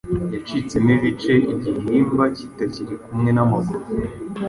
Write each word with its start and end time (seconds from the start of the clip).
yacitsemo 0.33 0.89
ibice 0.97 1.33
igihimba 1.53 2.23
kitakiri 2.37 2.95
kumwe 3.03 3.29
n'amaguru. 3.33 3.83